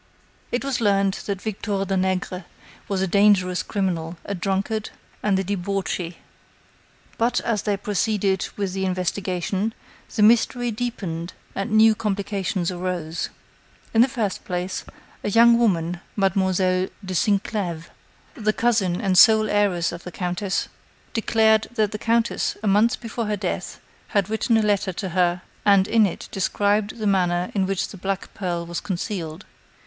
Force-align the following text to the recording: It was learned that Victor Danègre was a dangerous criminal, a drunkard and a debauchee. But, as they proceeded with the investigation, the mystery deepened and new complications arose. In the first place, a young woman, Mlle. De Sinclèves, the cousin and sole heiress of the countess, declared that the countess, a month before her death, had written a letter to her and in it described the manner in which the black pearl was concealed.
It 0.51 0.65
was 0.65 0.81
learned 0.81 1.13
that 1.27 1.43
Victor 1.43 1.85
Danègre 1.85 2.45
was 2.87 3.03
a 3.03 3.07
dangerous 3.07 3.61
criminal, 3.61 4.17
a 4.25 4.33
drunkard 4.33 4.89
and 5.21 5.37
a 5.37 5.43
debauchee. 5.43 6.17
But, 7.19 7.39
as 7.41 7.61
they 7.61 7.77
proceeded 7.77 8.47
with 8.57 8.73
the 8.73 8.83
investigation, 8.83 9.75
the 10.15 10.23
mystery 10.23 10.71
deepened 10.71 11.33
and 11.53 11.69
new 11.69 11.93
complications 11.93 12.71
arose. 12.71 13.29
In 13.93 14.01
the 14.01 14.07
first 14.07 14.43
place, 14.43 14.83
a 15.23 15.29
young 15.29 15.59
woman, 15.59 16.01
Mlle. 16.15 16.53
De 17.05 17.13
Sinclèves, 17.13 17.85
the 18.33 18.53
cousin 18.53 18.99
and 18.99 19.15
sole 19.15 19.51
heiress 19.51 19.91
of 19.91 20.03
the 20.03 20.11
countess, 20.11 20.67
declared 21.13 21.67
that 21.75 21.91
the 21.91 21.99
countess, 21.99 22.57
a 22.63 22.67
month 22.67 22.99
before 23.01 23.27
her 23.27 23.37
death, 23.37 23.79
had 24.07 24.31
written 24.31 24.57
a 24.57 24.63
letter 24.63 24.93
to 24.93 25.09
her 25.09 25.43
and 25.63 25.87
in 25.87 26.07
it 26.07 26.27
described 26.31 26.97
the 26.97 27.05
manner 27.05 27.51
in 27.53 27.67
which 27.67 27.89
the 27.89 27.97
black 27.97 28.33
pearl 28.33 28.65
was 28.65 28.79
concealed. 28.79 29.45